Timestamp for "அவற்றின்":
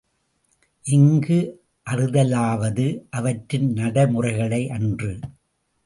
3.09-3.73